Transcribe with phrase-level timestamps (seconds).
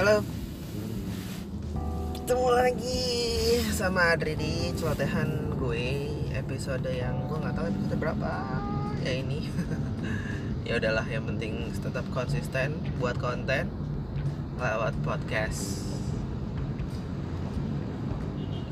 [0.00, 0.24] Halo.
[2.16, 3.04] Ketemu lagi
[3.68, 8.32] sama Adri di celotehan gue Episode yang gue gak tahu episode berapa
[9.04, 9.44] Ya ini.
[10.64, 13.68] Ya udahlah yang penting tetap konsisten buat konten
[14.56, 15.84] lewat podcast.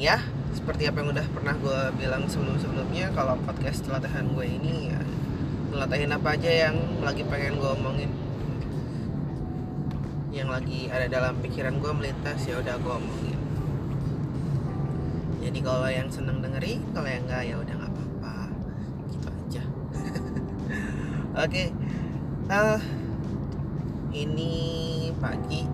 [0.01, 0.25] Ya
[0.57, 5.01] seperti apa yang udah pernah gue bilang sebelum-sebelumnya kalau podcast celotehan gue ini ya
[5.77, 8.28] ngelotehin apa aja yang lagi pengen gue omongin
[10.39, 13.41] yang lagi ada dalam pikiran gue melintas ya udah gue omongin.
[15.43, 18.35] Jadi kalau yang seneng dengeri kalau yang enggak ya udah nggak apa-apa.
[19.11, 19.63] Gitu aja.
[21.45, 21.65] Oke.
[22.47, 22.79] Ah,
[24.15, 24.55] ini
[25.19, 25.67] pagi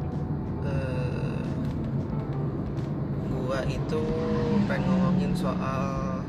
[0.64, 1.44] eh,
[3.30, 4.02] gua itu
[4.64, 6.24] pengen ngomongin soal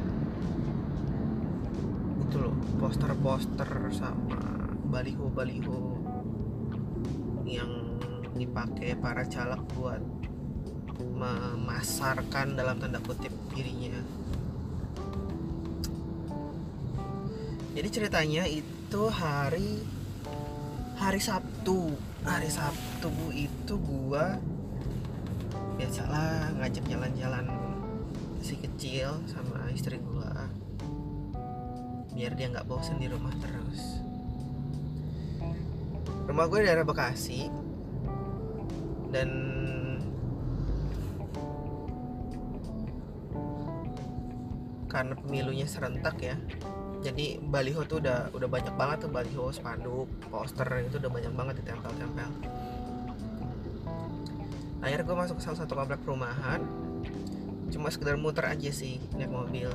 [2.28, 4.38] itu loh poster-poster sama
[4.92, 5.98] baliho-baliho
[7.46, 7.85] yang
[8.36, 10.04] dipakai para caleg buat
[11.00, 13.96] memasarkan dalam tanda kutip dirinya.
[17.76, 19.84] Jadi ceritanya itu hari
[20.96, 21.96] hari Sabtu.
[22.24, 24.40] Hari Sabtu itu gua
[25.76, 27.46] biasalah ngajak jalan-jalan
[28.40, 30.48] si kecil sama istri gua
[32.16, 34.00] biar dia nggak bosen di rumah terus.
[36.26, 37.65] Rumah gue daerah Bekasi
[39.16, 39.30] dan
[44.92, 46.36] karena pemilunya serentak ya
[47.00, 51.56] jadi baliho tuh udah udah banyak banget tuh baliho spanduk poster itu udah banyak banget
[51.64, 52.32] ditempel-tempel
[54.84, 56.60] akhirnya gue masuk ke salah satu komplek perumahan
[57.72, 59.72] cuma sekedar muter aja sih naik mobil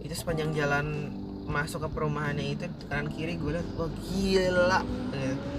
[0.00, 1.12] itu sepanjang jalan
[1.48, 4.80] masuk ke perumahannya itu kanan kiri gue liat wah gila
[5.12, 5.57] gitu.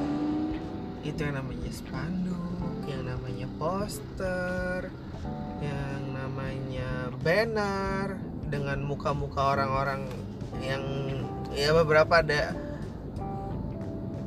[1.04, 4.92] Itu yang namanya spanduk yang namanya poster
[5.60, 8.18] yang namanya banner
[8.50, 10.10] dengan muka-muka orang-orang
[10.60, 10.84] yang
[11.54, 12.56] ya beberapa ada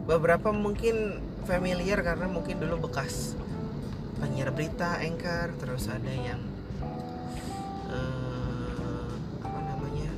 [0.07, 3.35] beberapa mungkin familiar karena mungkin dulu bekas
[4.23, 6.39] penyiar berita, anchor, terus ada yang
[7.91, 9.11] eh,
[9.43, 10.13] apa namanya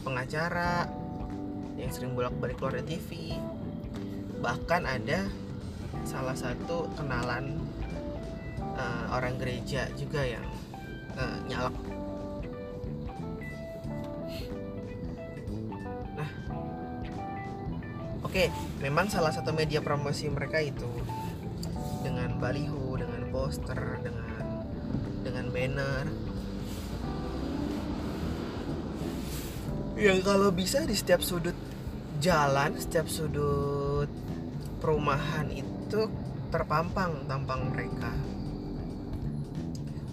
[0.00, 0.88] pengacara
[1.76, 3.36] yang sering bolak-balik keluar dari TV,
[4.40, 5.28] bahkan ada
[6.08, 7.60] salah satu kenalan
[8.76, 10.44] eh, orang gereja juga yang
[11.16, 11.76] eh, nyalak
[18.30, 18.46] Oke,
[18.78, 20.86] memang salah satu media promosi mereka itu
[22.06, 24.54] dengan baliho, dengan poster, dengan
[25.26, 26.06] dengan banner.
[29.98, 31.58] Yang kalau bisa di setiap sudut
[32.22, 33.89] jalan, setiap sudut
[34.80, 36.08] perumahan itu
[36.50, 38.10] terpampang tampang mereka.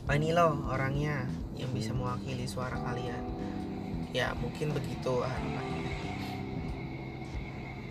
[0.07, 3.23] Ini loh orangnya yang bisa mewakili suara kalian.
[4.11, 5.77] Ya mungkin begitu harapannya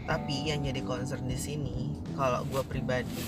[0.07, 3.27] tapi yang jadi concern di sini kalau gue pribadi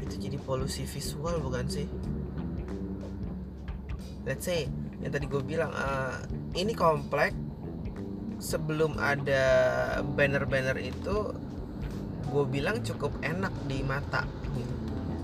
[0.00, 1.84] itu jadi polusi visual bukan sih
[4.24, 4.64] let's say
[5.04, 6.24] yang tadi gue bilang uh,
[6.56, 7.36] ini komplek
[8.38, 9.44] sebelum ada
[10.02, 11.34] banner-banner itu
[12.28, 14.22] gue bilang cukup enak di mata
[14.54, 14.74] gitu.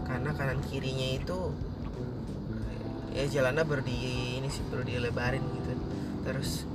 [0.09, 1.39] karena kanan kirinya itu
[3.15, 3.95] ya jalannya berdi
[4.43, 5.73] ini sih perlu dilebarin gitu.
[6.27, 6.67] Terus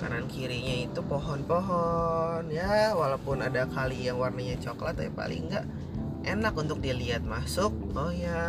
[0.00, 5.68] kanan kirinya itu pohon-pohon ya walaupun ada kali yang warnanya coklat tapi paling enggak
[6.24, 7.20] enak untuk dilihat.
[7.26, 8.40] Masuk oh ya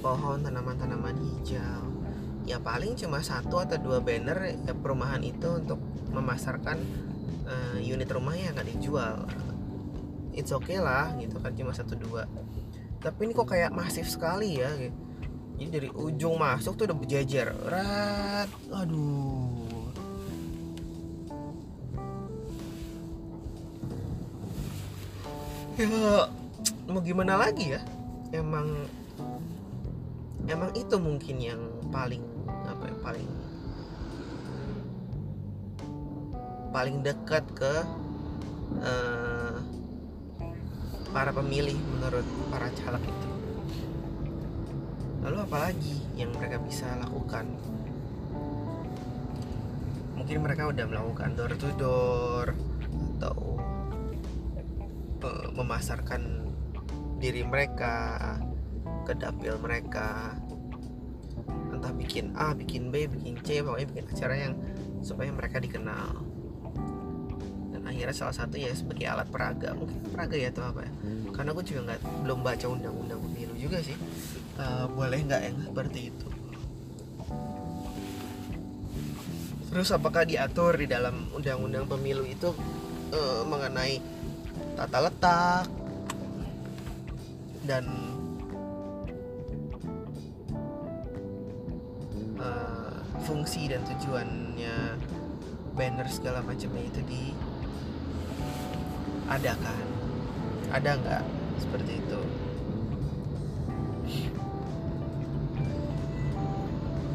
[0.00, 1.91] pohon tanaman-tanaman hijau
[2.42, 5.78] ya paling cuma satu atau dua banner ya, perumahan itu untuk
[6.10, 6.78] memasarkan
[7.46, 9.26] uh, unit rumahnya nggak dijual.
[10.32, 12.24] It's okay lah gitu kan cuma satu dua.
[13.02, 14.96] Tapi ini kok kayak masif sekali ya gitu.
[15.60, 19.60] Jadi dari ujung masuk tuh udah berjejer rat aduh.
[25.78, 25.88] Ya
[26.88, 27.80] mau gimana lagi ya?
[28.32, 28.88] Emang
[30.48, 31.60] emang itu mungkin yang
[31.92, 32.24] paling
[32.82, 33.30] apa ya paling
[36.74, 37.74] paling dekat ke
[38.82, 39.54] uh,
[41.14, 43.28] para pemilih menurut para caleg itu.
[45.22, 47.46] Lalu apalagi yang mereka bisa lakukan?
[50.18, 52.46] Mungkin mereka udah melakukan door to door
[53.22, 53.62] atau
[55.22, 56.50] uh, memasarkan
[57.22, 58.18] diri mereka
[59.06, 60.34] ke dapil mereka
[61.96, 64.54] bikin A, bikin B, bikin C, pokoknya bikin acara yang
[65.02, 66.22] supaya mereka dikenal.
[67.72, 70.92] Dan akhirnya salah satu ya sebagai alat peraga mungkin peraga ya atau apa ya.
[71.32, 73.96] Karena gue juga nggak belum baca undang-undang pemilu juga sih.
[74.60, 76.28] Uh, boleh nggak yang seperti itu?
[79.72, 82.52] Terus apakah diatur di dalam undang-undang pemilu itu
[83.16, 84.04] uh, mengenai
[84.76, 85.64] tata letak
[87.64, 87.88] dan
[93.22, 94.98] fungsi dan tujuannya
[95.72, 97.00] banner segala macamnya itu
[99.30, 99.86] diadakan
[100.72, 101.22] ada nggak
[101.60, 102.20] seperti itu?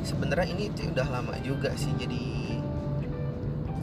[0.07, 2.55] Sebenarnya ini tuh udah lama juga sih jadi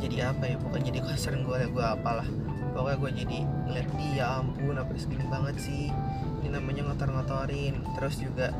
[0.00, 2.26] jadi apa ya pokoknya jadi concern gue gue apalah.
[2.74, 3.38] Pokoknya gue jadi
[3.70, 5.94] ngeliat dia ya ampun apa segini banget sih?
[6.42, 7.78] Ini namanya ngotor-ngotorin.
[7.94, 8.50] Terus juga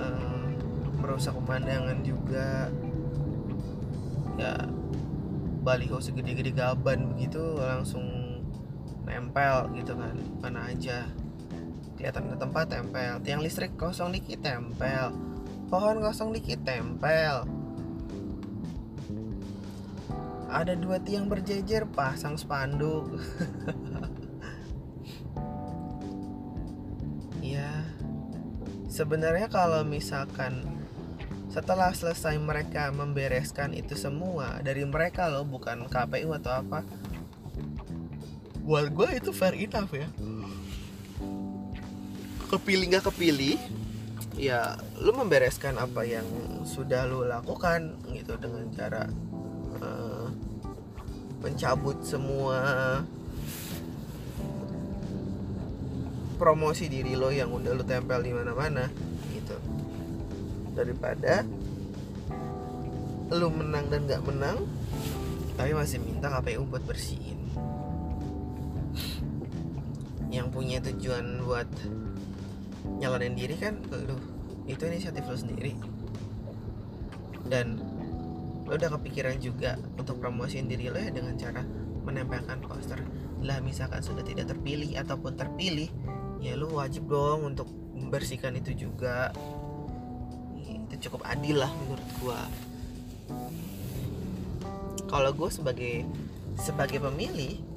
[0.00, 0.39] um,
[1.00, 2.68] merusak pemandangan juga.
[4.36, 4.68] Ya
[5.60, 8.04] baliho segede-gede gaban begitu langsung
[9.04, 11.08] nempel gitu kan mana aja.
[11.96, 15.12] Kelihatan ada tempat tempel tiang listrik kosong dikit tempel
[15.70, 17.46] pohon kosong dikit tempel.
[20.50, 23.06] Ada dua tiang berjejer pasang spanduk.
[27.40, 27.82] Ya
[28.86, 30.79] sebenarnya kalau misalkan
[31.50, 36.86] setelah selesai mereka membereskan itu semua dari mereka loh bukan KPU atau apa.
[38.62, 40.06] Buat gue itu fair enough ya.
[42.46, 43.58] Kepilih nggak kepilih
[44.38, 46.24] ya lu membereskan apa yang
[46.62, 49.04] sudah lu lakukan gitu dengan cara
[49.82, 50.30] uh,
[51.42, 52.58] mencabut semua
[56.40, 58.88] promosi diri lo yang udah lu tempel di mana-mana
[60.74, 61.46] daripada
[63.30, 64.58] lu menang dan gak menang
[65.60, 67.36] tapi masih minta KPU buat bersihin.
[70.32, 71.68] Yang punya tujuan buat
[72.96, 74.16] nyalonin diri kan lu.
[74.64, 75.76] Itu inisiatif lo sendiri.
[77.44, 77.76] Dan
[78.64, 81.60] lo udah kepikiran juga untuk promosiin diri lo ya dengan cara
[82.08, 82.96] menempelkan poster.
[83.44, 85.92] Lah misalkan sudah tidak terpilih ataupun terpilih
[86.40, 87.68] ya lo wajib dong untuk
[88.00, 89.28] membersihkan itu juga
[91.00, 92.40] cukup adil lah menurut gue
[95.10, 96.06] kalau gue sebagai
[96.60, 97.70] sebagai pemilih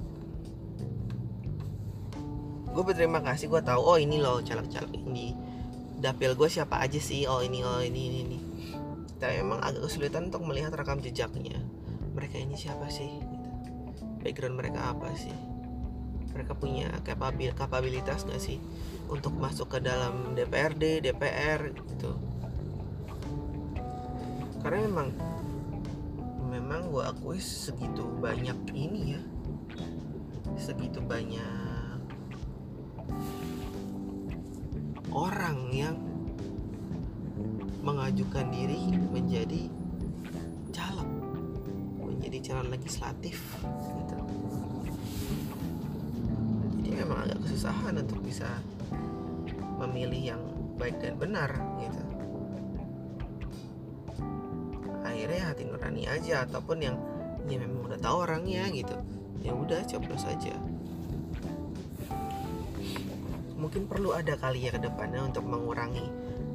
[2.73, 5.37] gue berterima kasih gue tahu oh ini loh caleg-caleg ini.
[6.01, 7.29] Dapil gue siapa aja sih?
[7.29, 8.39] Oh ini oh ini ini ini.
[9.21, 11.61] Tapi emang agak kesulitan untuk melihat rekam jejaknya.
[12.17, 13.21] Mereka ini siapa sih?
[14.25, 15.31] Background mereka apa sih?
[16.33, 18.57] Mereka punya kapabil kapabilitas gak sih
[19.05, 22.17] untuk masuk ke dalam DPRD DPR gitu
[24.63, 25.09] karena memang
[26.47, 29.21] memang gue akui segitu banyak ini ya.
[30.55, 31.99] Segitu banyak
[35.11, 35.99] orang yang
[37.83, 39.67] mengajukan diri menjadi
[40.71, 41.11] caleg
[41.99, 44.17] menjadi calon legislatif gitu.
[46.79, 48.47] Jadi memang agak kesusahan untuk bisa
[49.83, 50.41] memilih yang
[50.79, 51.51] baik dan benar
[51.83, 52.12] gitu
[55.33, 56.95] akhirnya hati nurani aja ataupun yang
[57.49, 58.93] ya memang udah tahu orangnya gitu.
[59.41, 60.53] Ya udah coblos aja.
[63.57, 66.05] Mungkin perlu ada kali ya ke depannya untuk mengurangi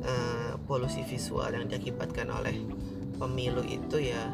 [0.07, 2.55] uh, polusi visual yang diakibatkan oleh
[3.19, 4.31] pemilu itu ya.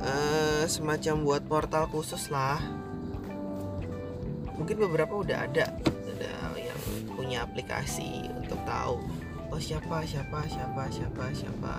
[0.00, 2.64] Uh, semacam buat portal khusus lah.
[4.56, 6.80] Mungkin beberapa udah ada ada yang
[7.12, 9.04] punya aplikasi untuk tahu
[9.54, 11.74] oh siapa siapa siapa siapa siapa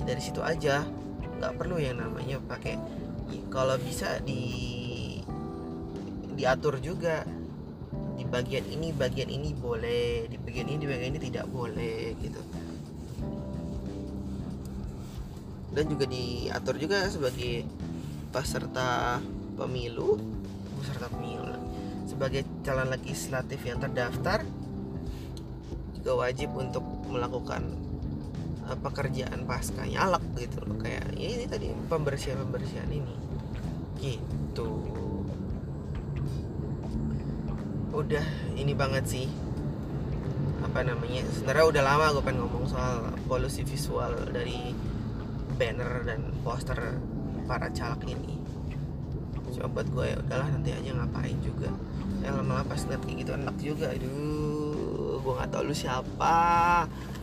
[0.00, 0.88] ya dari situ aja.
[1.40, 2.80] Nggak perlu yang namanya pakai
[3.52, 4.42] kalau bisa di
[6.34, 7.28] diatur juga.
[8.20, 12.40] Di bagian ini bagian ini boleh di bagian ini di bagian ini tidak boleh gitu.
[15.70, 17.64] Dan juga diatur juga sebagai
[18.30, 19.18] peserta
[19.56, 20.16] pemilu
[20.80, 21.52] peserta pemilu
[22.08, 24.46] sebagai calon legislatif yang terdaftar
[26.00, 27.89] juga wajib untuk melakukan
[28.78, 30.78] pekerjaan pasca nyalak gitu loh.
[30.78, 33.14] Kayak ya ini tadi pembersihan pembersihan ini.
[33.98, 34.70] Gitu.
[37.90, 39.26] Udah ini banget sih.
[40.62, 41.26] Apa namanya?
[41.34, 44.76] Sebenarnya udah lama gue pengen ngomong soal polusi visual dari
[45.56, 47.00] banner dan poster
[47.48, 48.36] para caleg ini.
[49.50, 51.68] Coba buat gue ya udahlah nanti aja ngapain juga.
[52.20, 54.59] Yang lama-lama pas ngeliat kayak gitu enak juga aduh
[55.20, 56.36] gue nggak tahu lu siapa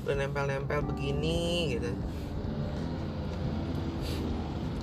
[0.06, 1.92] udah nempel-nempel begini gitu.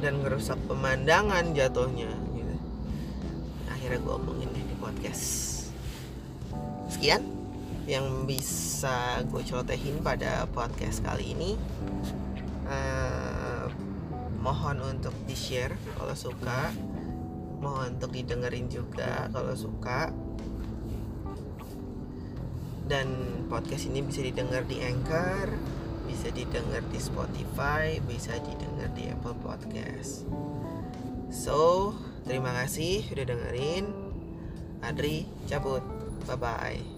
[0.02, 2.54] Dan ngerusak pemandangan jatuhnya gitu.
[3.72, 5.24] akhirnya gue omongin deh di podcast.
[6.92, 7.24] Sekian
[7.88, 11.56] yang bisa gue celotehin pada podcast kali ini.
[12.68, 13.68] Uh,
[14.44, 16.68] mohon untuk di share kalau suka.
[17.64, 20.12] Mohon untuk didengerin juga kalau suka
[22.84, 23.08] dan
[23.48, 25.48] podcast ini bisa didengar di Anchor
[26.04, 30.28] bisa didengar di Spotify bisa didengar di Apple Podcast.
[31.32, 31.92] So
[32.28, 33.84] terima kasih udah dengerin.
[34.84, 35.82] Adri cabut.
[36.28, 36.93] Bye bye